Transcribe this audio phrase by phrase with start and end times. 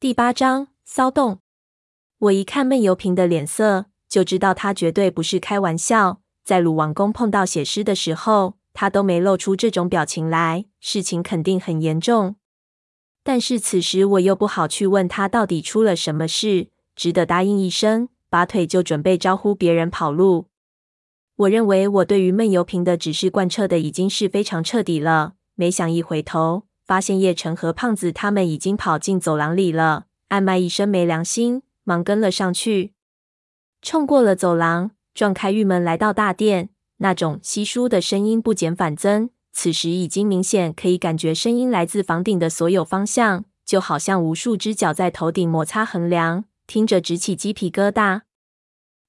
[0.00, 1.40] 第八章骚动。
[2.20, 6.22] 我一看闷油瓶的脸色，就知道他绝对不是开玩笑。
[6.42, 12.36] 在鲁王宫碰到写诗的时候，他都没露出这种表情来，事情肯定很严重。
[13.22, 20.46] 但是此时我又不好去问他到底出了什么事，只得答应一声，拔腿就准备招呼别人跑路。
[21.36, 26.62] 我认为我对于闷油瓶的指示贯彻的已经是非常彻底了，没想一回头。
[26.90, 32.94] 发现叶晨和胖子他们已经跑进走廊里了，艾麦一声没良心，忙跟了上去，
[33.80, 36.70] 冲过了走廊，撞开玉门来到大殿。
[36.96, 48.22] 那种稀疏的声音不减反增，此时已经明显可以感觉声音来自房顶的所有方向，就好像无数只脚在头顶摩擦横梁，听着直起鸡皮疙瘩。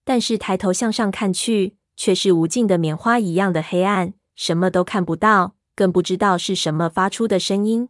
[0.05, 5.55] 但是抬头向上看去，却是无尽的棉花一样的黑暗，什么都看不到。
[5.75, 7.89] 更不知道是什么发出的声音。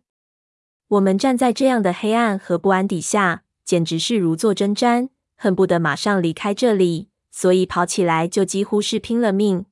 [0.87, 7.09] 我们站在这样的黑暗和不安底下，简直是如坐针毡，恨不得马上离开这里。
[7.33, 9.65] 所以跑起来就几乎是拼了命。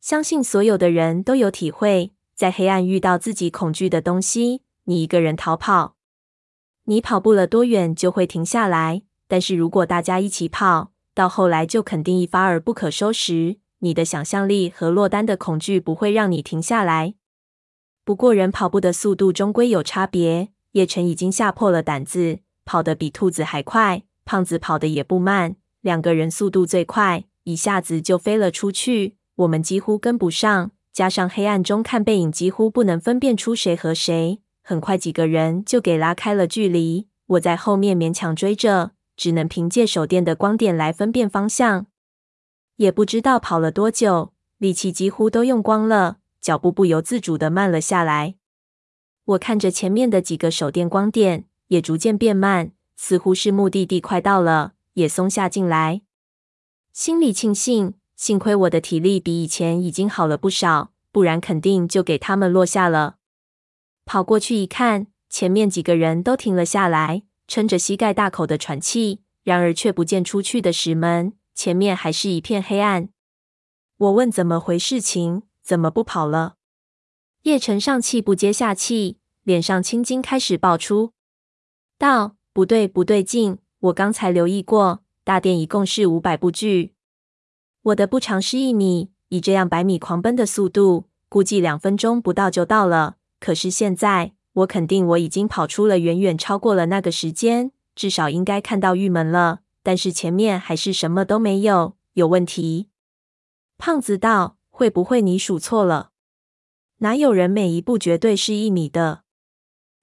[0.00, 5.94] 相信所有的人都有体会，在黑暗遇到自己恐惧的东西，你一个人逃跑，
[6.86, 9.02] 你跑不了多远就会停下来。
[9.28, 13.58] 但是如果大家一起跑，到后来就肯定一发而不可收拾。
[13.84, 17.14] 你的想象力和落单的恐惧不会让你停下来。
[18.02, 20.48] 不过人跑步的速度终归有差别。
[20.72, 24.02] 叶晨已经吓破了胆子，跑得比兔子还快。
[24.24, 29.16] 胖子跑得也不慢，两个人速度最快，一下子就飞了出去。
[29.36, 34.40] 我们几乎跟不上，加上黑暗中看背影几乎不能分辨出谁和谁。
[34.62, 37.06] 很快几个人就给拉开了距离。
[37.26, 41.86] 我在后面勉强追着，只能凭借手电的光点来分辨方向。
[42.76, 48.34] 也不知道跑了多久，力气几乎都用光了，脚步不由自主地慢了下来。
[49.24, 56.02] 我看着前面的几个手电光点，也逐渐变慢，似乎是目的地快到了，也松下劲来。
[56.92, 63.16] 心里庆幸，幸亏我的体力比以前已经好了不少，不然肯定就给他们落下了。
[64.04, 71.32] 跑过去一看，前面几个人都停了下来，撑着膝盖大口的喘气，然而却不见出去的石门。
[71.54, 73.08] 前面还是一片黑暗。
[73.96, 76.56] 我问怎么回事情，怎么不跑了？
[77.42, 81.12] 叶晨上气不接下气，脸上青筋开始爆出，
[81.98, 83.58] 道：“不对，不对劲！
[83.80, 86.94] 我刚才留意过，大殿一共是五百步距，
[87.82, 93.16] 我的步长是一米，以这样百米狂奔的速度，估计两分钟不到就到了。
[93.38, 102.88] 可是现在，我肯定我已经跑出了远远超过了那个时间，至少应该看到玉门了。”但是前面还是什么都没有，有问题。
[103.76, 106.10] 胖子道：“会不会你数错了？
[106.98, 109.24] 哪有人每一步绝对是一米的？”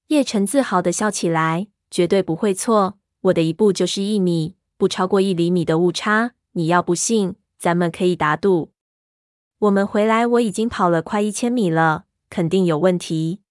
[0.07, 6.33] 叶晨自豪的笑起来：“绝对不会错，我的一步就是一米，不超过一厘米的误差。
[6.51, 8.71] 你要不信，咱们可以打赌。
[9.57, 13.41] 我们回来，我已经跑了快一千米了，肯定有问题。”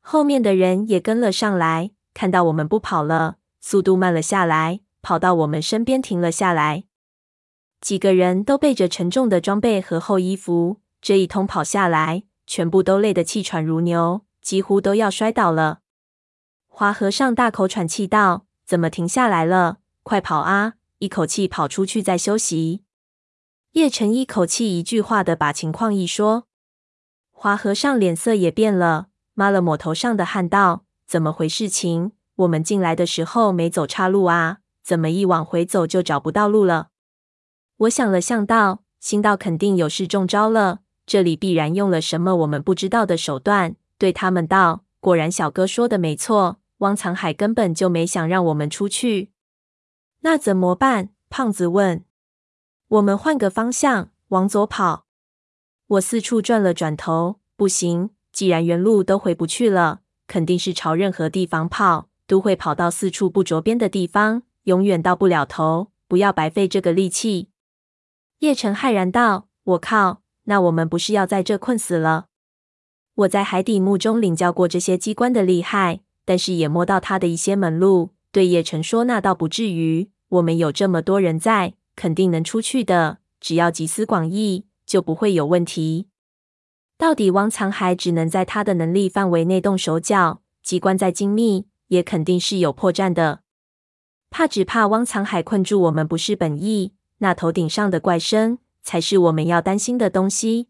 [0.00, 4.80] 后面的人也跟了上来，看到我们不跑了，速度慢了下来。
[5.02, 6.84] 跑到我们身边停了下来，
[7.80, 15.80] 几个人都背着沉重的装备和厚衣服，这一通跑下来，全部都累得气喘如牛，几乎都要摔倒了。
[16.68, 19.78] 华和尚大口喘气道：“怎么停下来了？
[20.04, 20.74] 快跑啊！
[20.98, 22.84] 一口气跑出去再休息。”
[23.72, 26.46] 叶晨一口气一句话的把情况一说，
[27.32, 32.12] 华和尚脸色也变了，抹了抹头上的汗道：“怎么回事情？
[32.36, 36.88] 我们进来的时候没走岔路啊？”怎么一往回走就找不到路了？
[37.78, 43.76] 我想了想道，心道肯定有事中招了，这里必然用了什么我们不知道的手段。
[43.98, 49.30] 对他们道：“果然小哥说的没错，汪藏海根本就没想让我们出去。
[50.20, 52.04] 那怎么办？”胖子问。
[52.88, 55.06] 我们换个方向，往左跑。
[55.86, 64.42] 我四处转了转头，不行，既然原路都回不去了，肯定是朝任何地方跑，都会跑到四处不着边的地方。
[64.64, 67.48] 永远到不了头，不要白费这个力气。
[68.38, 72.26] 叶晨骇然道：“我靠，那我们不是要在这困死了？”
[73.14, 78.10] 我在海底墓中领教过这些机关的厉害，但是也摸到他的一些门路。
[78.30, 83.18] 对叶晨说：“那倒不至于，我们有这么多人在，肯定能出去的。
[83.38, 86.08] 只要集思广益，就不会有问题。
[86.96, 93.41] 到底汪藏海只能在他的能力范围内动手脚，机关再精密，也肯定是有破绽的。”
[94.32, 100.68] 怕只怕汪藏海困住我们不是本意，那头顶上的怪声才是我们要担心的东西。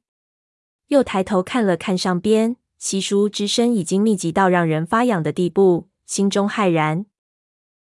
[0.89, 7.07] 又抬头看了看上边，稀疏之声已经密集到让人发痒的地步，心中骇然。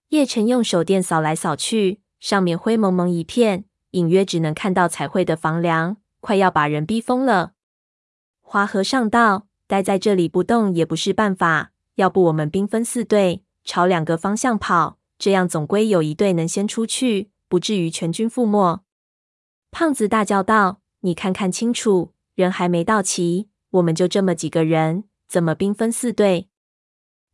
[0.09, 7.53] 叶晨用手电扫来扫去，上面灰蒙蒙一片，隐约只能看到彩绘的房梁，快要把人逼疯了。
[8.41, 18.83] 花和尚道：“待在这里不动也不是办法，要不我们兵分四队，朝两个方向跑，这样总归有一队能先出去，不至于全军覆没。”
[19.71, 26.49] 胖子大叫道：“你看看清楚，人还没到齐，我们就这么几个人，怎么兵分四队？”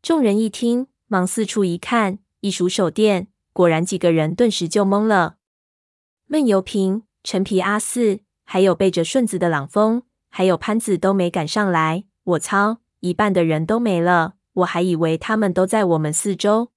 [0.01, 5.35] 众人一听，忙四处一看，一数手电，果然几个人顿时就懵了。
[6.27, 12.05] 闷油瓶、陈皮阿四，还有背着顺子的朗风，还有潘子都没赶上来。
[12.23, 14.35] 我操，一半的人都没了！
[14.53, 16.71] 我还以为他们都在我们四周。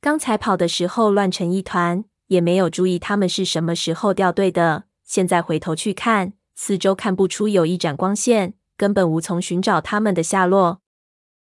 [0.00, 2.04] 刚才跑的时候乱成一团。
[2.30, 4.84] 也没有注意他们是什么时候掉队的。
[5.02, 10.80] 现在回头去看，四周看不出有一盏光线，根本无从寻找他们的下落。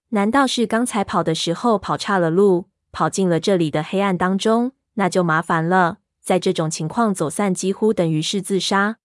[0.10, 4.72] 难道是刚才跑的时候跑岔了路，跑进了这里的黑暗当中？
[4.96, 6.00] 那就麻烦了。
[6.24, 8.98] 在这种情况走散，几乎等于是自杀。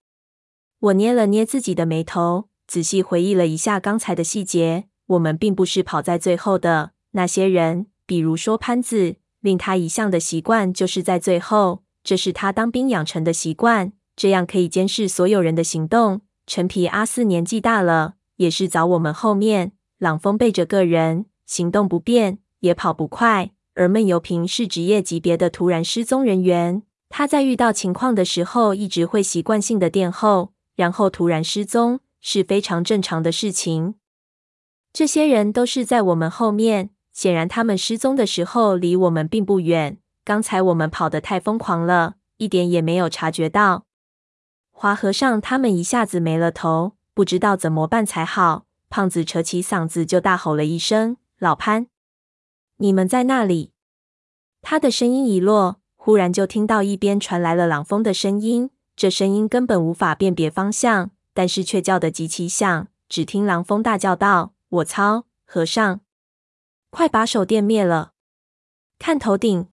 [0.81, 4.88] 我捏了捏自己的眉头，仔细回忆了一下刚才的细节。
[5.08, 9.17] 我们并不是跑在最后的那些人，比如说潘子。
[9.49, 16.21] 令他一向的习惯就是在最后，这是他当兵养成的习惯，这样可以监视所有人的行动。
[16.47, 19.73] 陈皮阿四年纪大了，也是早我们后面。
[19.97, 23.53] 朗风背着个人，行动不便，也跑不快。
[23.73, 33.95] 而闷油瓶是职业级别的突然失踪人员，他在遇到情况的时候，一直会习惯性的垫后，然后突然失踪，是非常正常的事情。
[34.93, 36.91] 这些人都是在我们后面。
[37.19, 39.99] 显然，他们失踪的时候离我们并不远。
[40.25, 43.87] 刚才我们跑得太疯狂了，一点也没有察觉到。
[44.70, 48.67] 花和尚他们一下子没了头，不知道怎么办才好。
[48.88, 51.88] 胖子扯起嗓子就大吼了一声：“老潘，
[52.76, 53.73] 你们在那里？”
[54.62, 58.71] 他的声音一落，忽然就听到一边传来了朗风的声音。
[58.94, 62.87] 这声音根本无法辨别方向，但是却叫得极其响。
[63.09, 65.99] 只听朗风大叫道：“我操，和尚！”
[66.90, 68.12] 快把手电灭了！
[68.99, 69.69] 看头顶，